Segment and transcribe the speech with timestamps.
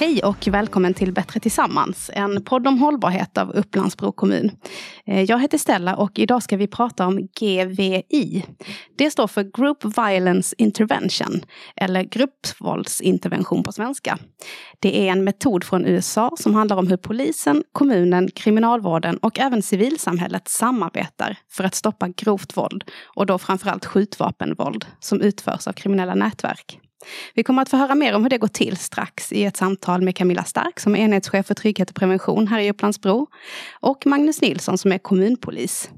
[0.00, 4.50] Hej och välkommen till Bättre Tillsammans, en podd om hållbarhet av Upplandsbro kommun.
[5.06, 8.44] Eh, jag heter Stella och idag ska vi prata om GVI.
[8.98, 11.40] Det står för Group Violence Intervention,
[11.76, 14.18] eller gruppvåldsintervention på svenska.
[14.78, 19.62] Det är en metod från USA som handlar om hur polisen, kommunen, kriminalvården och även
[19.62, 22.84] civilsamhället samarbetar för att stoppa grovt våld
[23.16, 26.80] och då framförallt skjutvapenvåld som utförs av kriminella nätverk.
[27.34, 30.02] Vi kommer att få höra mer om hur det går till strax i ett samtal
[30.02, 33.26] med Camilla Stark som är enhetschef för trygghet och prevention här i Upplandsbro
[33.80, 35.90] och Magnus Nilsson som är kommunpolis.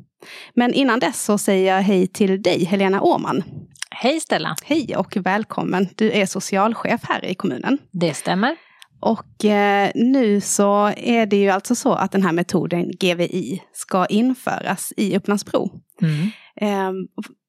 [0.55, 3.42] Men innan dess så säger jag hej till dig Helena Åman.
[3.91, 4.56] Hej Stella!
[4.64, 5.88] Hej och välkommen!
[5.94, 7.78] Du är socialchef här i kommunen.
[7.91, 8.56] Det stämmer.
[9.00, 14.06] Och eh, nu så är det ju alltså så att den här metoden GVI ska
[14.06, 15.70] införas i Upplandsbro.
[16.02, 16.30] Mm.
[16.56, 16.92] Eh,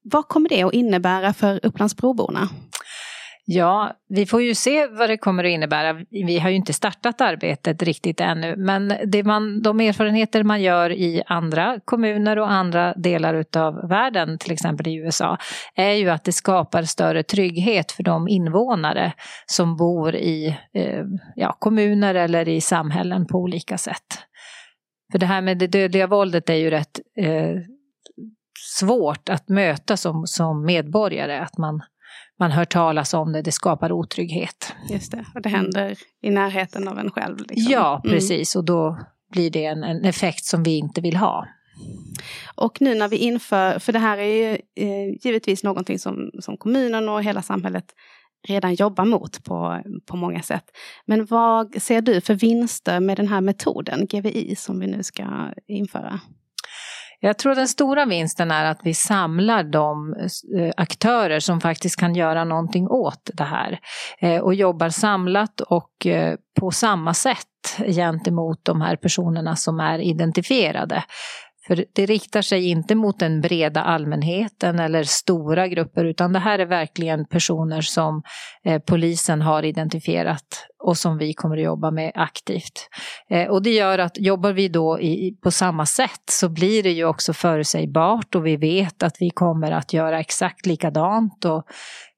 [0.04, 2.48] vad kommer det att innebära för Upplandsbroborna?
[3.44, 6.04] Ja, vi får ju se vad det kommer att innebära.
[6.10, 10.92] Vi har ju inte startat arbetet riktigt ännu, men det man, de erfarenheter man gör
[10.92, 15.38] i andra kommuner och andra delar av världen, till exempel i USA,
[15.74, 19.12] är ju att det skapar större trygghet för de invånare
[19.46, 21.04] som bor i eh,
[21.36, 24.18] ja, kommuner eller i samhällen på olika sätt.
[25.12, 27.56] För det här med det dödliga våldet är ju rätt eh,
[28.78, 31.80] svårt att möta som, som medborgare, att man
[32.38, 34.74] man hör talas om det, det skapar otrygghet.
[34.90, 37.38] Just det, och det händer i närheten av en själv.
[37.38, 37.72] Liksom.
[37.72, 38.14] Ja, mm.
[38.14, 38.60] precis, mm.
[38.60, 38.98] och då
[39.32, 41.46] blir det en, en, effekt som vi inte vill ha.
[42.54, 46.56] Och nu när vi inför, för det här är ju eh, givetvis någonting som, som
[46.56, 47.84] kommunen och hela samhället
[48.48, 50.64] redan jobbar mot på, på många sätt.
[51.06, 55.24] Men vad ser du för vinster med den här metoden, GVI, som vi nu ska
[55.66, 56.20] införa?
[57.24, 60.14] Jag tror den stora vinsten är att vi samlar de
[60.58, 63.78] eh, aktörer som faktiskt kan göra någonting åt det här.
[64.18, 67.46] Eh, och jobbar samlat och eh, på samma sätt
[67.86, 71.04] gentemot de här personerna som är identifierade.
[71.66, 76.58] För det riktar sig inte mot den breda allmänheten eller stora grupper utan det här
[76.58, 78.22] är verkligen personer som
[78.64, 82.88] eh, polisen har identifierat och som vi kommer att jobba med aktivt.
[83.30, 86.92] Eh, och det gör att jobbar vi då i, på samma sätt så blir det
[86.92, 91.64] ju också förutsägbart och vi vet att vi kommer att göra exakt likadant och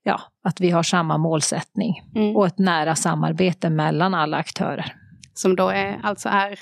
[0.02, 2.36] ja, att vi har samma målsättning mm.
[2.36, 5.03] och ett nära samarbete mellan alla aktörer
[5.34, 6.58] som då är, alltså är?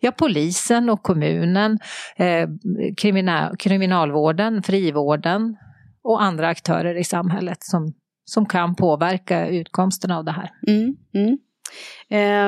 [0.00, 1.78] Ja, polisen och kommunen,
[2.16, 2.48] eh,
[2.96, 5.56] kriminal, kriminalvården, frivården
[6.02, 7.92] och andra aktörer i samhället som,
[8.24, 10.50] som kan påverka utkomsten av det här.
[10.68, 11.38] Mm, mm.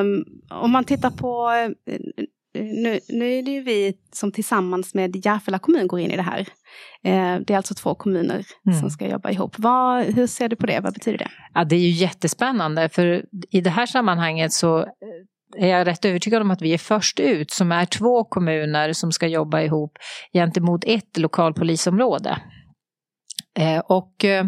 [0.00, 1.50] Um, om man tittar på
[1.86, 1.98] eh,
[2.54, 6.22] nu, nu är det ju vi som tillsammans med Järfälla kommun går in i det
[6.22, 6.40] här.
[7.04, 8.80] Eh, det är alltså två kommuner mm.
[8.80, 9.54] som ska jobba ihop.
[9.58, 10.80] Vad, hur ser du på det?
[10.80, 11.30] Vad betyder det?
[11.54, 14.86] Ja, det är ju jättespännande för i det här sammanhanget så
[15.56, 19.12] är jag rätt övertygad om att vi är först ut som är två kommuner som
[19.12, 19.98] ska jobba ihop
[20.32, 22.38] gentemot ett lokalpolisområde.
[23.58, 24.44] Eh, och eh,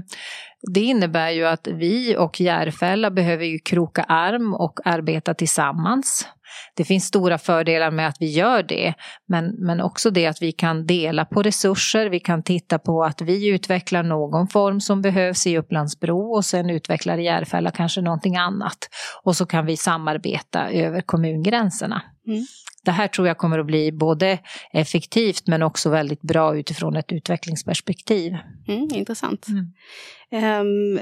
[0.75, 6.29] det innebär ju att vi och Järfälla behöver ju kroka arm och arbeta tillsammans.
[6.77, 8.95] Det finns stora fördelar med att vi gör det,
[9.29, 13.21] men, men också det att vi kan dela på resurser, vi kan titta på att
[13.21, 18.79] vi utvecklar någon form som behövs i Upplandsbro och sen utvecklar Järfälla kanske någonting annat.
[19.23, 22.03] Och så kan vi samarbeta över kommungränserna.
[22.27, 22.47] Mm.
[22.85, 24.39] Det här tror jag kommer att bli både
[24.73, 28.37] effektivt men också väldigt bra utifrån ett utvecklingsperspektiv.
[28.69, 29.47] Mm, intressant.
[29.49, 30.61] Mm.
[30.61, 31.01] Um,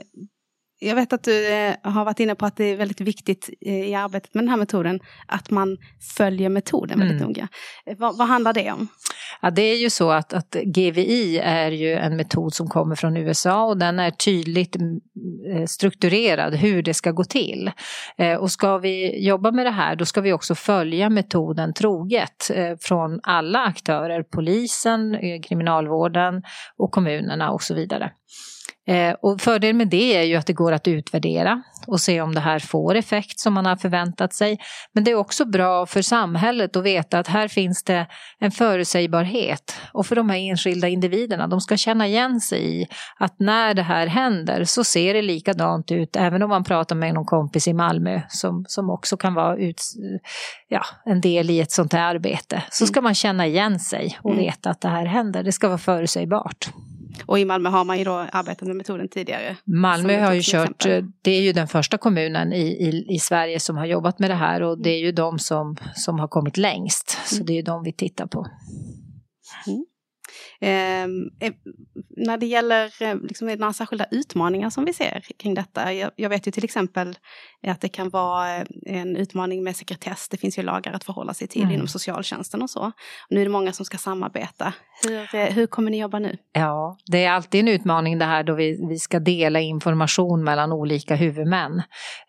[0.81, 3.89] jag vet att du eh, har varit inne på att det är väldigt viktigt eh,
[3.89, 5.77] i arbetet med den här metoden att man
[6.17, 7.29] följer metoden väldigt mm.
[7.29, 7.49] noga.
[7.87, 8.89] Eh, vad, vad, handlar det om?
[9.43, 13.17] Ja, det är ju så att, att, GVI är ju en metod som kommer från
[13.17, 15.01] USA och den är tydligt mm,
[15.67, 17.71] strukturerad hur det ska gå till.
[18.41, 22.51] Och ska vi jobba med det här då ska vi också följa metoden troget
[22.81, 26.43] från alla aktörer, polisen, kriminalvården
[26.77, 28.13] och kommunerna och så vidare.
[28.89, 32.35] Eh, och fördelen med det är ju att det går att utvärdera och se om
[32.35, 34.59] det här får effekt som man har förväntat sig.
[34.95, 38.07] Men det är också bra för samhället att veta att här finns det
[38.39, 39.75] en förutsägbarhet.
[39.93, 42.87] Och för de här enskilda individerna, de ska känna igen sig i
[43.19, 47.15] att när det här händer så ser det likadant ut även om man pratar med
[47.15, 49.83] någon kompis i Malmö som, som också kan vara ut,
[50.69, 52.63] ja, en del i ett sånt här arbete.
[52.71, 54.45] Så ska man känna igen sig och mm.
[54.45, 55.43] veta att det här händer.
[55.43, 56.71] Det ska vara förutsägbart.
[57.27, 59.57] Och i Malmö har man ju då arbetat med metoden tidigare.
[59.65, 61.13] Malmö har ju kört, exempel.
[61.23, 64.35] det är ju den första kommunen i, i, i, Sverige som har jobbat med det
[64.35, 67.19] här och det är ju de som, som har kommit längst.
[67.27, 67.47] Så mm.
[67.47, 68.47] det är ju de vi tittar på.
[69.67, 69.85] Mm.
[70.61, 71.09] Eh,
[72.17, 75.93] när det gäller eh, liksom, några särskilda utmaningar som vi ser kring detta.
[75.93, 77.19] Jag, jag, vet ju till exempel
[77.67, 80.29] att det kan vara eh, en utmaning med sekretess.
[80.29, 81.75] Det finns ju lagar att förhålla sig till mm.
[81.75, 82.81] inom socialtjänsten och så.
[82.81, 82.93] Och
[83.31, 84.73] nu är det många som ska samarbeta.
[85.05, 86.37] Hur, hur kommer ni jobba nu?
[86.53, 90.73] Ja, det är alltid en utmaning det här då vi, vi ska dela information mellan
[90.73, 91.83] olika huvudmän.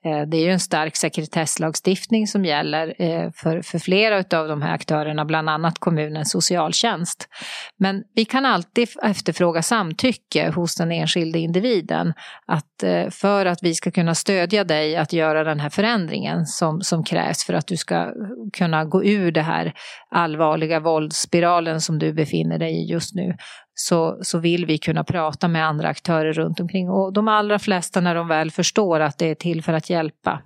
[0.04, 2.94] Det är ju en stark sekretesslagstiftning som gäller
[3.32, 7.28] för, för flera av de här aktörerna, bland annat kommunens socialtjänst.
[7.78, 12.14] Men vi kan alltid efterfråga samtycke hos den enskilde individen
[12.46, 16.82] att, eh, för att vi ska kunna stödja dig att göra den här förändringen som,
[16.82, 18.12] som krävs för att du ska eh,
[18.54, 19.74] kunna gå ur det här
[20.10, 23.36] allvarliga våldsspiralen som du befinner dig i just nu
[23.74, 26.90] så, så vill vi kunna prata med andra aktörer runt omkring.
[26.90, 30.42] Och de allra flesta när de väl förstår att det är till för att hjälpa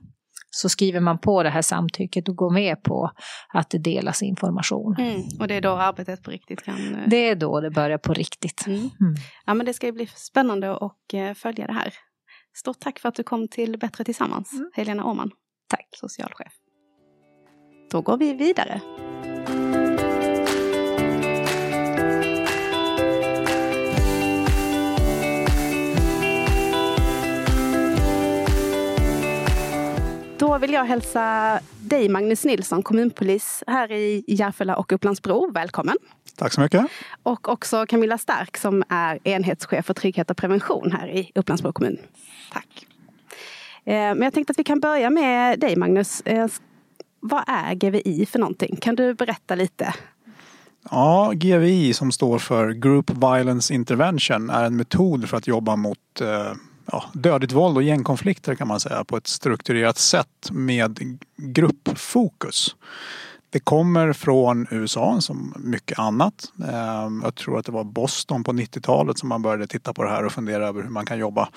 [0.55, 3.11] så skriver man på det här samtycket och går med på
[3.53, 4.95] att det delas information.
[4.99, 5.21] Mm.
[5.39, 6.95] Och det är då arbetet på riktigt kan...
[6.95, 8.65] Eh, det är då det börjar på riktigt.
[8.67, 8.79] Mm.
[8.79, 9.15] Mm.
[9.45, 11.93] Ja men det ska ju bli spännande att eh, följa det här.
[12.55, 14.71] Stort tack för att du kom till Bättre Tillsammans, mm.
[14.73, 15.31] Helena Åman.
[15.69, 15.87] Tack.
[15.91, 16.53] Socialchef.
[17.91, 18.81] Då går vi vidare.
[30.43, 35.51] Då vill jag hälsa dig Magnus Nilsson, kommunpolis här i Järfälla och Upplandsbro.
[35.51, 35.95] Välkommen!
[36.37, 36.85] Tack så mycket!
[37.23, 41.97] Och också Camilla Stark som är enhetschef för trygghet och prevention här i Upplandsbro kommun.
[42.51, 42.85] Tack!
[43.85, 46.21] Eh, men jag tänkte att vi kan börja med dig Magnus.
[46.21, 46.47] Eh,
[47.19, 48.75] vad är GVI för någonting?
[48.75, 49.93] Kan du berätta lite?
[50.91, 56.21] Ja, GVI som står för Group Violence Intervention är en metod för att jobba mot
[56.21, 56.53] eh,
[56.93, 62.75] ja, dödligt våld och gängkonflikter kan man säga på ett strukturerat sätt med gruppfokus.
[63.49, 66.51] Det kommer från USA som mycket annat.
[66.69, 70.09] Ehm, jag tror att det var Boston på 90-talet som man började titta på det
[70.09, 71.49] här och fundera över hur man kan jobba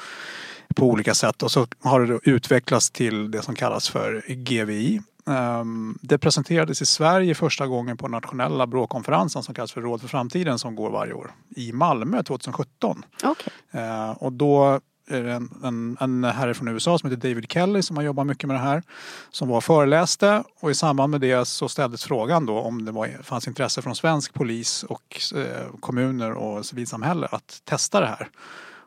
[0.75, 5.01] på olika sätt och så har det utvecklats till det som kallas för GVI.
[5.27, 10.09] Ehm, det presenterades i Sverige första gången på nationella bråkonferensen som kallas för Råd för
[10.09, 13.03] framtiden som går varje år i Malmö 2017.
[13.25, 13.83] Okay.
[13.83, 14.81] Ehm, och då
[15.11, 18.57] en, en, en herre från USA som heter David Kelly som har jobbat mycket med
[18.57, 18.83] det här.
[19.31, 22.93] Som var och föreläste och i samband med det så ställdes frågan då om det
[22.93, 28.29] var, fanns intresse från svensk polis och eh, kommuner och civilsamhälle att testa det här.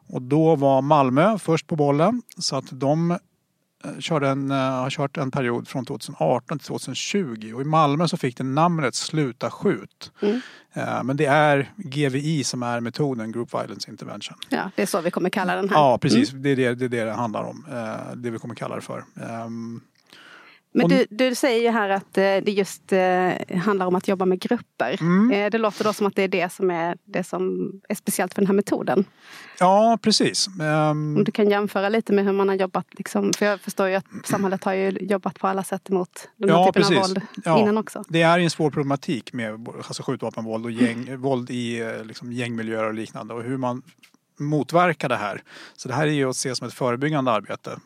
[0.07, 3.17] Och då var Malmö först på bollen så att de
[3.99, 8.17] körde en, eh, har kört en period från 2018 till 2020 och i Malmö så
[8.17, 10.11] fick det namnet Sluta skjut.
[10.21, 10.41] Mm.
[10.73, 14.37] Eh, men det är GVI som är metoden, Group Violence Intervention.
[14.49, 15.75] Ja, det är så vi kommer kalla den här.
[15.75, 16.31] Ja, precis.
[16.31, 16.43] Mm.
[16.43, 17.65] Det, är det, det är det det handlar om.
[18.15, 19.03] Det vi kommer kalla det för.
[20.75, 22.93] Ehm, men du, du säger ju här att det just
[23.63, 24.97] handlar om att jobba med grupper.
[25.01, 25.51] Mm.
[25.51, 28.41] Det låter då som att det är det som är det som är speciellt för
[28.41, 29.05] den här metoden.
[29.59, 30.47] Ja, precis.
[30.47, 31.17] Um...
[31.17, 32.85] Om du kan jämföra lite med hur man har jobbat.
[32.91, 36.49] Liksom, för jag förstår ju att samhället har ju jobbat på alla sätt emot den
[36.49, 36.97] här ja, typen precis.
[36.97, 37.59] av våld ja.
[37.59, 38.03] innan också.
[38.09, 42.83] Det är en svår problematik med alltså, skjutvapenvåld och gäng, våld i eh, liksom, gängmiljöer
[42.83, 43.33] och liknande.
[43.33, 43.81] Och hur man
[44.39, 45.43] motverkar det här.
[45.77, 47.79] Så det här är ju att se som ett förebyggande arbete.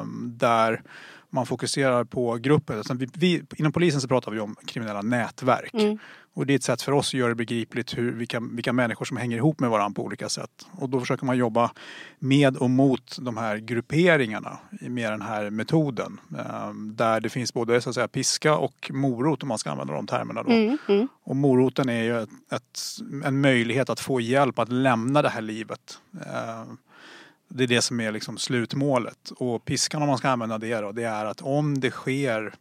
[0.00, 0.82] Um, där
[1.30, 2.78] man fokuserar på gruppen.
[2.78, 5.74] Alltså vi, vi, inom polisen så pratar vi om kriminella nätverk.
[5.74, 5.98] Mm.
[6.34, 9.04] Och det är ett sätt för oss att göra det begripligt hur, vilka, vilka människor
[9.04, 10.50] som hänger ihop med varandra på olika sätt.
[10.72, 11.70] Och då försöker man jobba
[12.18, 16.20] med och mot de här grupperingarna med den här metoden.
[16.38, 19.94] Ehm, där det finns både så att säga, piska och morot om man ska använda
[19.94, 20.42] de termerna.
[20.42, 20.50] Då.
[20.50, 21.08] Mm, mm.
[21.24, 22.78] Och moroten är ju ett, ett,
[23.24, 25.98] en möjlighet att få hjälp att lämna det här livet.
[27.48, 29.30] Det är det som är liksom slutmålet.
[29.30, 32.54] Och piskan om man ska använda det då, det är att om det sker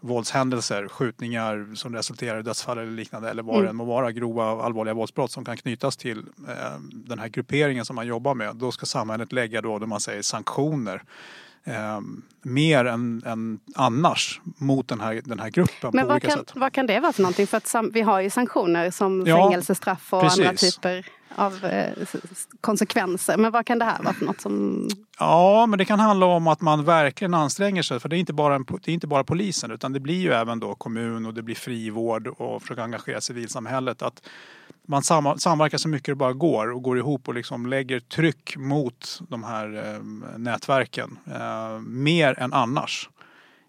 [0.00, 3.64] våldshändelser, skjutningar som resulterar i dödsfall eller liknande eller vad mm.
[3.64, 7.84] det än må vara, grova allvarliga våldsbrott som kan knytas till eh, den här grupperingen
[7.84, 8.56] som man jobbar med.
[8.56, 11.02] Då ska samhället lägga då, då man säger sanktioner
[11.68, 12.00] eh,
[12.42, 16.52] mer än, än, annars mot den här, den här gruppen Men på olika kan, sätt.
[16.54, 17.46] vad kan det vara för någonting?
[17.46, 20.38] För att vi har ju sanktioner som ja, fängelsestraff och precis.
[20.38, 21.92] andra typer av eh,
[22.60, 23.36] konsekvenser.
[23.36, 24.88] Men vad kan det här vara för något som...
[25.18, 28.00] Ja, men det kan handla om att man verkligen anstränger sig.
[28.00, 30.32] För det är inte bara, en, det är inte bara polisen utan det blir ju
[30.32, 34.02] även då kommun och det blir frivård och försöka engagera civilsamhället.
[34.02, 34.22] Att
[34.88, 39.20] man samverkar så mycket det bara går och går ihop och liksom lägger tryck mot
[39.28, 40.02] de här eh,
[40.38, 41.18] nätverken.
[41.26, 43.08] Eh, mer än annars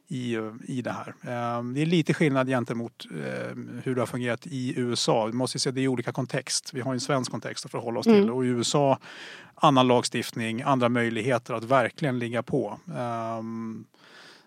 [0.07, 1.07] i, i det här.
[1.21, 3.05] Eh, det är lite skillnad gentemot
[3.83, 5.25] hur det har fungerat i USA.
[5.25, 6.71] Vi måste se det i olika kontext.
[6.73, 8.21] Vi har en svensk kontext att förhålla oss mm.
[8.21, 8.99] till och i USA
[9.55, 12.79] annan lagstiftning, andra möjligheter att verkligen ligga på.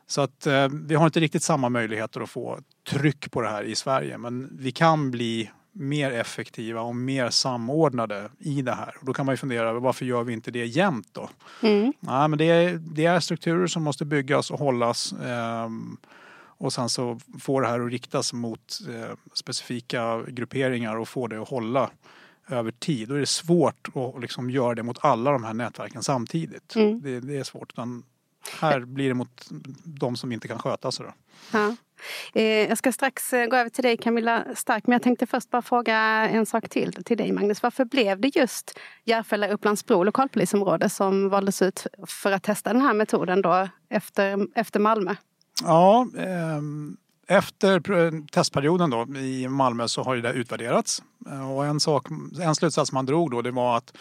[0.06, 2.58] Så att vi har inte riktigt samma möjligheter att få
[2.90, 8.30] tryck på det här i Sverige men vi kan bli mer effektiva och mer samordnade
[8.38, 8.94] i det här.
[9.00, 11.30] Och då kan man ju fundera över varför gör vi inte det jämt då?
[11.62, 11.92] Mm.
[12.00, 15.12] Nej, men det, är, det är strukturer som måste byggas och hållas.
[15.12, 15.96] Um,
[16.62, 21.42] och sen så får det här att riktas mot eh, specifika grupperingar och få det
[21.42, 21.90] att hålla
[22.48, 23.08] över tid.
[23.08, 26.76] Då är det svårt att liksom göra det mot alla de här nätverken samtidigt.
[26.76, 27.02] Mm.
[27.02, 27.72] Det, det, är svårt.
[28.60, 29.48] Här blir det mot
[29.84, 31.06] de som inte kan sköta sig.
[31.06, 31.12] Då.
[31.58, 31.76] Ja.
[32.34, 35.50] Eh, jag ska strax eh, gå över till dig Camilla Stark, men jag tänkte först
[35.50, 35.96] bara fråga
[36.28, 37.62] en sak till till dig Magnus.
[37.62, 42.94] Varför blev det just Järfälla Upplandsbro lokalpolisområde som valdes ut för att testa den här
[42.94, 45.14] metoden då efter, efter Malmö?
[45.62, 46.96] Ja, ehm,
[47.28, 47.80] efter
[48.26, 51.02] testperioden då i Malmö så har det utvärderats.
[51.30, 52.06] Eh, och en, sak,
[52.42, 53.96] en slutsats man drog då det var att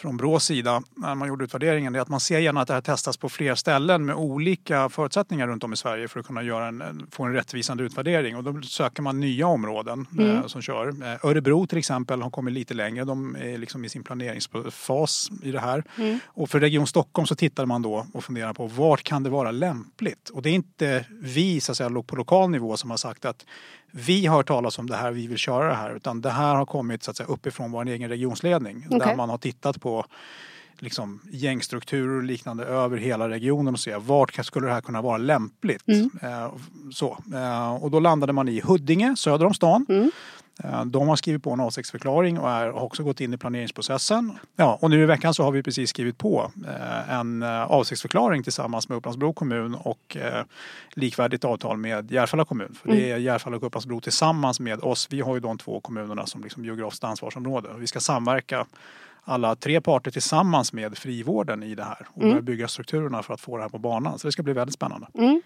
[0.00, 2.80] från Brås sida när man gjorde utvärderingen är att man ser gärna att det här
[2.80, 6.66] testas på fler ställen med olika förutsättningar runt om i Sverige för att kunna göra
[6.66, 8.36] en, få en rättvisande utvärdering.
[8.36, 10.36] Och då söker man nya områden mm.
[10.36, 10.88] eh, som kör.
[10.88, 13.04] Eh, Örebro till exempel har kommit lite längre.
[13.04, 15.84] De är liksom i sin planeringsfas i det här.
[15.96, 16.18] Mm.
[16.26, 19.50] Och för Region Stockholm så tittar man då och funderar på vart kan det vara
[19.50, 20.28] lämpligt?
[20.28, 23.44] Och det är inte vi så att säga, på lokal nivå som har sagt att
[23.90, 25.96] vi har talas om det här, vi vill köra det här.
[25.96, 28.86] Utan det här har kommit så att säga, uppifrån vår egen regionsledning.
[28.86, 28.98] Okay.
[28.98, 30.04] Där man har tittat på
[30.78, 35.18] liksom, gängstrukturer och liknande över hela regionen och se vart skulle det här kunna vara
[35.18, 35.88] lämpligt.
[35.88, 36.10] Mm.
[36.22, 36.52] Eh,
[36.92, 37.18] så.
[37.34, 39.86] Eh, och då landade man i Huddinge söder om stan.
[39.88, 40.10] Mm.
[40.64, 44.38] Eh, de har skrivit på en avsiktsförklaring och är, har också gått in i planeringsprocessen.
[44.56, 48.42] Ja, och nu i veckan så har vi precis skrivit på eh, en eh, avsiktsförklaring
[48.42, 50.16] tillsammans med Upplandsbro kommun och
[50.94, 52.74] likvärdigt avtal med Järfälla kommun.
[52.82, 53.22] För det är mm.
[53.22, 55.06] Järfälla och Upplandsbro tillsammans med oss.
[55.10, 57.68] Vi har ju de två kommunerna som liksom geografiskt ansvarsområde.
[57.78, 58.66] Vi ska samverka
[59.24, 62.30] alla tre parter tillsammans med frivården i det här och mm.
[62.30, 64.18] börja bygga strukturerna för att få det här på banan.
[64.18, 65.06] Så det ska bli väldigt spännande.
[65.14, 65.42] Mm.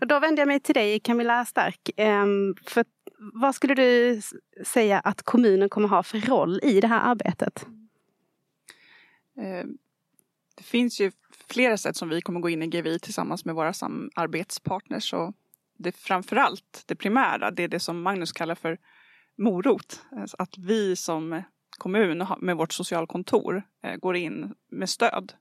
[0.00, 1.90] Och då vänder jag mig till dig Camilla Stark.
[1.96, 2.84] Um, för
[3.32, 4.20] vad skulle du
[4.64, 7.66] säga att kommunen kommer ha för roll i det här arbetet?
[9.38, 9.66] Eh,
[10.56, 11.12] det finns ju
[11.48, 15.12] flera sätt som vi kommer gå in i GVI tillsammans med våra samarbetspartners.
[15.12, 15.34] Och
[15.78, 18.78] det framförallt, det primära, det är det som Magnus kallar för
[19.38, 20.02] morot.
[20.10, 21.42] Alltså att vi som
[21.78, 25.32] kommun med vårt socialkontor eh, går in med stöd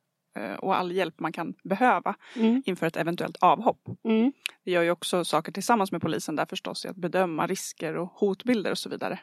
[0.59, 2.63] och all hjälp man kan behöva mm.
[2.65, 3.87] inför ett eventuellt avhopp.
[4.03, 4.33] Mm.
[4.63, 8.07] Vi gör ju också saker tillsammans med polisen där förstås, i att bedöma risker och
[8.15, 9.19] hotbilder och så vidare.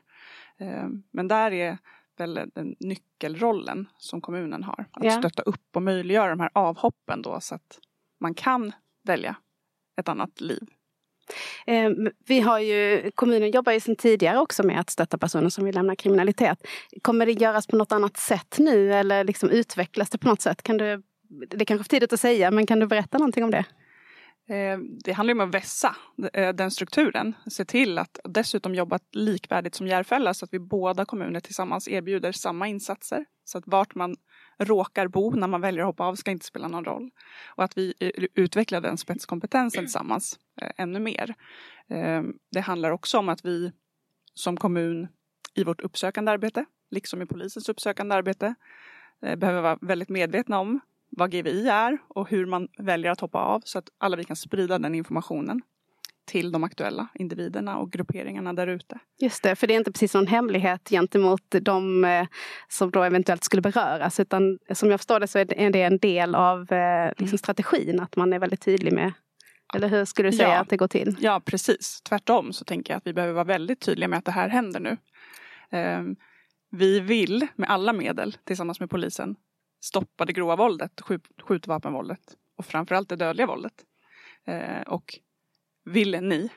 [0.58, 1.78] Eh, men där är
[2.18, 4.84] väl den nyckelrollen som kommunen har.
[4.90, 5.18] Att yeah.
[5.18, 7.78] stötta upp och möjliggöra de här avhoppen då så att
[8.20, 9.36] man kan välja
[9.96, 10.68] ett annat liv
[11.66, 15.64] Ehm, vi har ju, kommunen jobbar ju sedan tidigare också med att stötta personer som
[15.64, 16.66] vill lämna kriminalitet.
[17.02, 20.62] Kommer det göras på något annat sätt nu eller liksom utvecklas det på något sätt?
[20.62, 21.02] Kan du,
[21.48, 23.64] det är kanske för tidigt att säga men kan du berätta någonting om det?
[24.48, 25.96] Ehm, det handlar om att vässa
[26.32, 27.34] eh, den strukturen.
[27.50, 32.32] Se till att dessutom jobba likvärdigt som Järfälla så att vi båda kommuner tillsammans erbjuder
[32.32, 33.24] samma insatser.
[33.44, 34.16] Så att vart man
[34.60, 37.10] råkar bo när man väljer att hoppa av ska inte spela någon roll.
[37.46, 37.94] Och att vi
[38.34, 41.34] utvecklar den spetskompetensen tillsammans eh, ännu mer.
[41.88, 43.72] Eh, det handlar också om att vi
[44.34, 45.08] som kommun
[45.54, 48.54] i vårt uppsökande arbete, liksom i polisens uppsökande arbete,
[49.22, 53.38] eh, behöver vara väldigt medvetna om vad GVI är och hur man väljer att hoppa
[53.38, 55.62] av så att alla vi kan sprida den informationen
[56.24, 58.98] till de aktuella individerna och grupperingarna där ute.
[59.20, 62.26] Just det, för det är inte precis någon hemlighet gentemot de eh,
[62.68, 66.34] som då eventuellt skulle beröras utan som jag förstår det så är det en del
[66.34, 67.38] av eh, liksom mm.
[67.38, 69.12] strategin att man är väldigt tydlig med
[69.74, 70.60] eller hur skulle du säga ja.
[70.60, 71.16] att det går till?
[71.20, 74.32] Ja precis, tvärtom så tänker jag att vi behöver vara väldigt tydliga med att det
[74.32, 74.96] här händer nu.
[75.78, 76.16] Um,
[76.70, 79.36] vi vill med alla medel tillsammans med polisen
[79.84, 82.20] stoppa det grova våldet, skjut, skjutvapenvåldet
[82.58, 83.72] och framförallt det dödliga våldet.
[84.48, 85.18] Uh, och
[85.84, 86.48] vill ni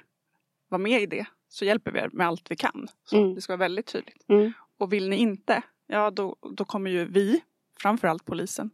[0.70, 2.88] vara med i det så hjälper vi er med allt vi kan.
[3.06, 3.36] Så mm.
[3.36, 4.26] Det ska vara väldigt tydligt.
[4.30, 4.54] Mm.
[4.78, 7.42] Och vill ni inte, ja då, då kommer ju vi,
[7.82, 8.70] framförallt polisen,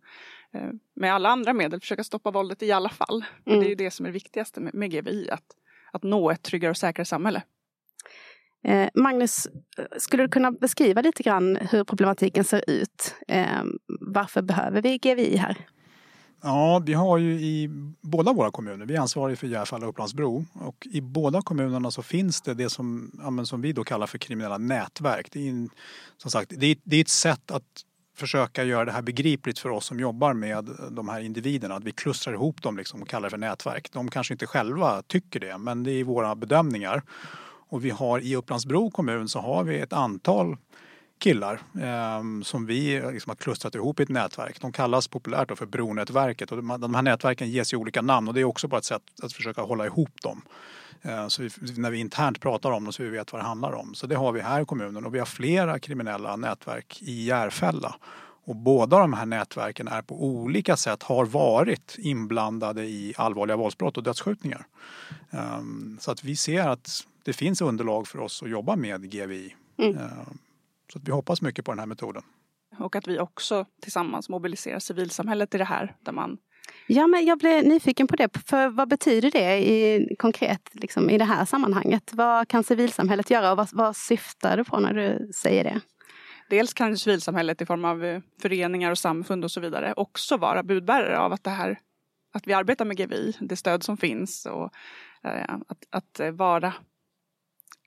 [0.54, 3.26] eh, med alla andra medel försöka stoppa våldet i alla fall.
[3.46, 3.60] Mm.
[3.60, 5.56] Det är ju det som är det viktigaste med, med GVI, att,
[5.92, 7.44] att nå ett tryggare och säkrare samhälle.
[8.64, 9.48] Eh, Magnus,
[9.98, 13.16] skulle du kunna beskriva lite grann hur problematiken ser ut?
[13.28, 13.64] Eh,
[14.00, 15.58] varför behöver vi GVI här?
[16.42, 17.70] Ja, vi har ju i
[18.02, 22.02] båda våra kommuner, vi är ansvariga för Järfälla och Upplandsbro och i båda kommunerna så
[22.02, 25.28] finns det det som, ja, som vi då kallar för kriminella nätverk.
[25.32, 25.70] Det är, en,
[26.18, 27.64] som sagt, det är, det är ett sätt att
[28.18, 31.76] försöka göra det här begripligt för oss som jobbar med de här individerna.
[31.76, 33.92] Att vi klustrar ihop dem liksom och kallar det för nätverk.
[33.92, 37.04] De kanske inte själva tycker det men det är våra bedömningar.
[37.70, 40.58] Och vi har i Upplandsbro kommun så har vi ett antal
[41.20, 44.62] killar eh, som vi liksom har klustrat ihop i ett nätverk.
[44.62, 48.40] De kallas populärt för Bronätverket och de, här nätverken ges ju olika namn och det
[48.40, 50.42] är också bara ett sätt att försöka hålla ihop dem.
[51.02, 53.72] Eh, så vi, när vi internt pratar om dem så vi vet vad det handlar
[53.72, 53.96] om.
[53.96, 57.96] Så det har vi här i kommunen och vi har flera kriminella nätverk i Järfälla.
[58.44, 63.98] Och båda de här nätverken är på olika sätt har varit inblandade i allvarliga våldsbrott
[63.98, 64.66] och dödsskjutningar.
[65.30, 69.56] Um, så att vi ser att det finns underlag för oss att jobba med GVI.
[69.78, 69.98] Mm.
[70.92, 72.24] Så att vi hoppas mycket på den här metoden.
[72.80, 75.96] Och att vi också tillsammans mobiliserar civilsamhället i det här.
[76.00, 76.38] Där man...
[76.88, 78.38] Ja, men jag blev nyfiken på det.
[78.46, 82.14] För vad betyder det i, konkret liksom, i det här sammanhanget?
[82.14, 85.82] Vad kan civilsamhället göra och vad, vad syftar du på när du säger det?
[86.50, 90.64] Dels kan civilsamhället i form av eh, föreningar och samfund och så vidare också vara
[90.64, 91.80] budbärare av att det här
[92.32, 94.74] att vi arbetar med GVI, det stöd som finns och
[95.24, 96.74] eh, att, att vara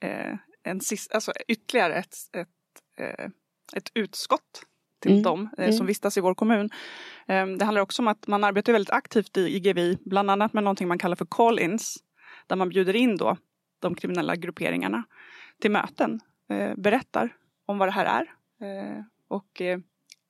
[0.01, 0.81] eh, en
[1.13, 2.49] alltså ytterligare ett, ett,
[3.75, 4.65] ett utskott
[4.99, 5.23] till mm.
[5.23, 5.87] dem eh, som mm.
[5.87, 6.69] vistas i vår kommun.
[7.27, 10.53] Ehm, det handlar också om att man arbetar väldigt aktivt i, i GVI, bland annat
[10.53, 11.97] med någonting man kallar för call-ins,
[12.47, 13.37] där man bjuder in då
[13.79, 15.03] de kriminella grupperingarna
[15.61, 16.19] till möten,
[16.75, 17.35] berättar
[17.65, 19.61] om vad det här är och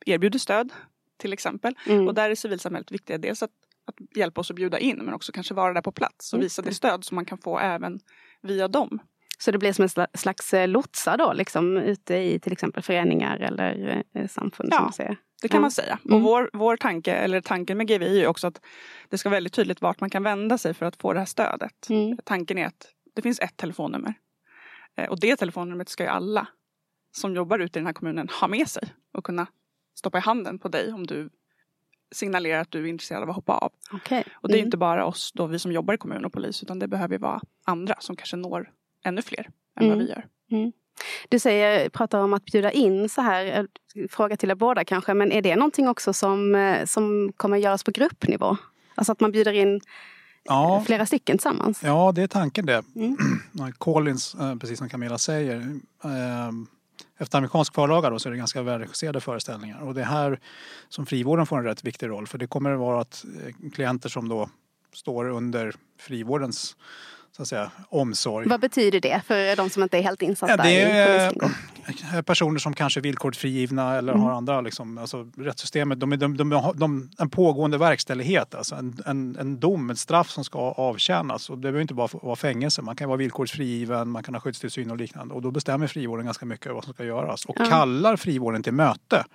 [0.06, 0.74] erbjuder stöd
[1.18, 1.76] till exempel.
[1.88, 2.08] Mm.
[2.08, 3.52] Och där är civilsamhället viktiga, dels att
[3.86, 6.62] att hjälpa oss att bjuda in men också kanske vara där på plats och visa
[6.62, 8.00] det stöd som man kan få även
[8.42, 9.00] via dem.
[9.44, 13.38] Så det blir som en slags eh, lotsar då liksom ute i till exempel föreningar
[13.38, 14.70] eller eh, samfund?
[14.72, 15.18] Ja, som säger.
[15.42, 16.00] det kan man säga.
[16.06, 16.18] Mm.
[16.18, 18.62] Och vår, vår tanke, eller tanken med GVI är också att
[19.10, 21.26] det ska vara väldigt tydligt vart man kan vända sig för att få det här
[21.26, 21.90] stödet.
[21.90, 22.18] Mm.
[22.24, 24.14] Tanken är att det finns ett telefonnummer.
[24.96, 26.48] Eh, och det telefonnumret ska ju alla
[27.12, 29.48] som jobbar ute i den här kommunen ha med sig och kunna
[29.96, 31.30] stoppa i handen på dig om du
[32.12, 33.72] signalerar att du är intresserad av att hoppa av.
[33.94, 34.24] Okay.
[34.34, 34.68] Och det är mm.
[34.68, 37.42] inte bara oss då, vi som jobbar i kommun och polis, utan det behöver vara
[37.66, 38.70] andra som kanske når
[39.04, 39.90] ännu fler än mm.
[39.90, 40.26] vad vi gör.
[40.52, 40.72] Mm.
[41.30, 43.46] Du säger, pratar om att bjuda in så här,
[43.96, 47.58] eh, fråga till er båda kanske, men är det någonting också som, eh, som kommer
[47.58, 48.58] göras på gruppnivå?
[48.96, 49.82] Alltså att man bjuder in
[50.44, 50.84] ja.
[50.86, 51.84] flera stycken tillsammans?
[51.84, 52.84] Ja, det är tanken det.
[52.96, 53.18] Mm.
[53.78, 55.80] Collins, eh, precis som Camilla säger,
[57.18, 59.82] efter amerikansk förlaga då, så är det ganska välregisserade föreställningar.
[59.82, 60.40] Och det är här
[60.90, 62.28] som frivården får en rätt viktig roll.
[62.28, 64.50] För det kommer att vara att eh, klienter som då
[64.94, 66.76] står under frivårdens
[67.36, 68.48] så att säga, omsorg.
[68.48, 72.24] Vad betyder det för de som inte är helt insatta ja, det är, polislingon?
[72.26, 74.24] Personer som kanske är villkorligt frigivna eller mm.
[74.24, 79.38] har andra, liksom, alltså rättssystemet, de, de, de, de, en pågående verkställighet, alltså en, en,
[79.40, 81.50] en dom, ett straff som ska avtjänas.
[81.50, 84.42] Och det behöver inte bara vara fängelse, man kan vara villkorligt frigiven, man kan ha
[84.42, 85.34] skyddstillsyn och liknande.
[85.34, 87.66] Och då bestämmer frivården ganska mycket vad som ska göras och ja.
[87.66, 89.26] kallar frivården till möte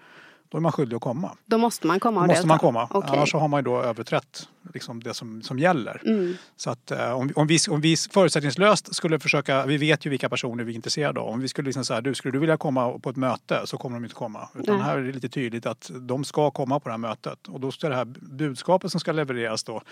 [0.48, 1.36] då är man skyldig att komma.
[1.46, 2.88] Då måste man komma Då måste man komma.
[2.90, 3.16] Okay.
[3.16, 6.02] Annars så har man ju då överträtt liksom det som, som gäller.
[6.06, 6.34] Mm.
[6.56, 10.28] Så att eh, om, om, vi, om vi förutsättningslöst skulle försöka, vi vet ju vilka
[10.28, 11.28] personer vi är intresserade av.
[11.28, 13.96] Om vi skulle liksom säga, du skulle du vilja komma på ett möte så kommer
[13.96, 14.48] de inte komma.
[14.54, 14.84] Utan Nej.
[14.84, 17.48] här är det lite tydligt att de ska komma på det här mötet.
[17.48, 19.82] Och då ska det här budskapet som ska levereras då,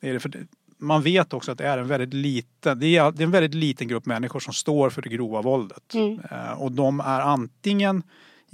[0.00, 0.46] är det för,
[0.78, 3.54] man vet också att det är en väldigt liten, det är, det är en väldigt
[3.54, 5.94] liten grupp människor som står för det grova våldet.
[5.94, 6.20] Mm.
[6.30, 8.02] Eh, och de är antingen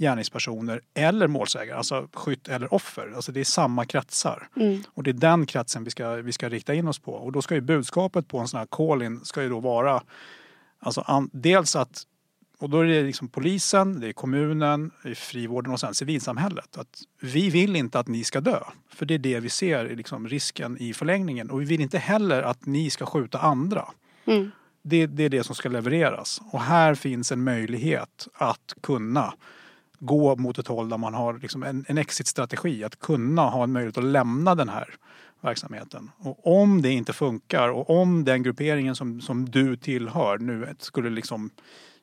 [0.01, 3.13] gärningspersoner eller målsägare, alltså skytt eller offer.
[3.15, 4.47] Alltså det är samma kretsar.
[4.55, 4.83] Mm.
[4.87, 7.13] Och det är den kretsen vi ska, vi ska rikta in oss på.
[7.13, 10.03] Och då ska ju budskapet på en sån här call-in ska ju då vara
[10.79, 12.05] alltså an, dels att
[12.61, 16.77] och då är det liksom polisen, det är kommunen, det är frivården och sen civilsamhället.
[16.77, 18.59] Att vi vill inte att ni ska dö.
[18.89, 21.49] För det är det vi ser liksom risken i förlängningen.
[21.49, 23.85] Och vi vill inte heller att ni ska skjuta andra.
[24.25, 24.51] Mm.
[24.83, 26.41] Det, det, är det som ska levereras.
[26.51, 29.33] Och här finns en möjlighet att kunna
[30.01, 32.83] gå mot ett håll där man har liksom en, en exit-strategi.
[32.83, 34.95] Att kunna ha en möjlighet att lämna den här
[35.41, 36.11] verksamheten.
[36.17, 41.09] Och om det inte funkar och om den grupperingen som, som du tillhör nu skulle
[41.09, 41.49] liksom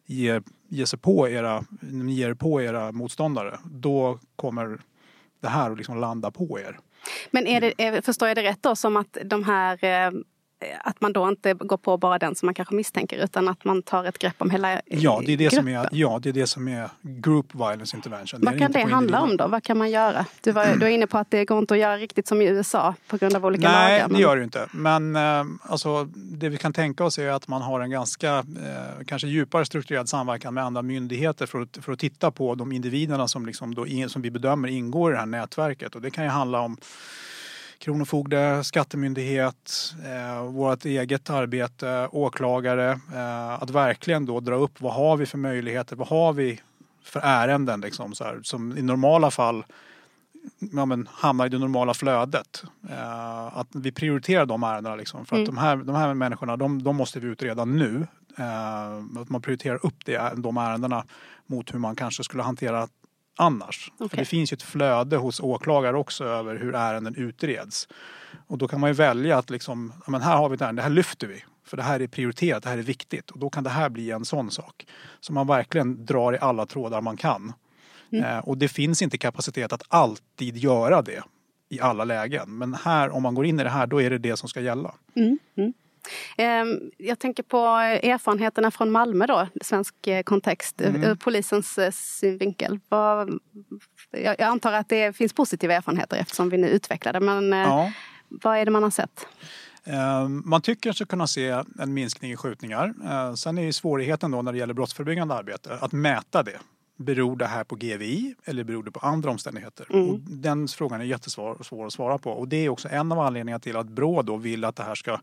[0.06, 1.64] ge, ge sig på era,
[2.08, 4.78] ge på era motståndare, då kommer
[5.40, 6.78] det här att liksom landa på er.
[7.30, 10.12] Men är det, förstår jag det rätt då som att de här eh,
[10.80, 13.82] att man då inte går på bara den som man kanske misstänker utan att man
[13.82, 15.58] tar ett grepp om hela ja, det är det gruppen.
[15.58, 18.40] Som är, ja, det är det som är Group Violence Intervention.
[18.42, 19.46] Vad kan det handla om då?
[19.46, 20.26] Vad kan man göra?
[20.40, 22.44] Du var, du var inne på att det går inte att göra riktigt som i
[22.44, 24.08] USA på grund av olika Nej, lagar.
[24.08, 24.68] Nej, det gör det inte.
[24.72, 29.04] Men eh, alltså, det vi kan tänka oss är att man har en ganska eh,
[29.06, 33.28] kanske djupare strukturerad samverkan med andra myndigheter för att, för att titta på de individerna
[33.28, 35.94] som, liksom då, som vi bedömer ingår i det här nätverket.
[35.94, 36.76] Och det kan ju handla om
[37.78, 42.90] Kronofogde, skattemyndighet, eh, vårt eget arbete, åklagare.
[43.14, 46.60] Eh, att verkligen då dra upp vad har vi för möjligheter, vad har vi
[47.02, 49.64] för ärenden liksom, så här, som i normala fall
[50.58, 52.64] ja, men, hamnar i det normala flödet.
[52.90, 54.96] Eh, att vi prioriterar de ärendena.
[54.96, 55.42] Liksom, för mm.
[55.42, 58.06] att de här, de här människorna, de, de måste vi utreda nu.
[58.38, 61.04] Eh, att man prioriterar upp det, de ärendena
[61.46, 62.88] mot hur man kanske skulle hantera
[63.38, 63.92] annars.
[63.98, 64.18] För Okej.
[64.18, 67.88] det finns ju ett flöde hos åklagare också över hur ärenden utreds.
[68.46, 70.72] Och då kan man ju välja att liksom, ja, men här har vi det här,
[70.72, 71.44] det här lyfter vi.
[71.64, 73.30] För det här är prioriterat, det här är viktigt.
[73.30, 74.86] Och då kan det här bli en sån sak.
[75.20, 77.52] Så man verkligen drar i alla trådar man kan.
[78.12, 81.22] Eh, och det finns inte kapacitet att alltid göra det
[81.68, 82.58] i alla lägen.
[82.58, 84.60] Men här, om man går in i det här, då är det det som ska
[84.60, 84.94] gälla.
[85.16, 85.72] Mm, mm.
[86.36, 87.58] Ehm, Jag tänker på
[88.02, 91.02] erfarenheterna från Malmö då, svensk eh, kontext, Mm.
[91.04, 92.80] ur polisens eh, synvinkel.
[94.10, 97.92] Jag antar att det finns positiva erfarenheter eftersom vi nu utvecklar det, men eh, Ja.
[98.28, 99.26] vad är det man har sett?
[99.84, 102.94] Eh, Man tycker sig kunna se en minskning i skjutningar.
[103.04, 106.58] Eh, Sen är ju svårigheten då när det gäller brottsförebyggande arbete att mäta det.
[106.96, 109.86] Beror det här på GVI eller beror det på andra omständigheter?
[109.90, 110.08] Mm.
[110.10, 112.30] Och den frågan är jättesvår svår att svara på.
[112.30, 114.94] Och det är också en av anledningarna till att Brå då vill att det här
[114.94, 115.18] ska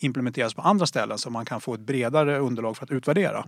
[0.00, 3.44] implementeras på andra ställen så man kan få ett bredare underlag för att utvärdera.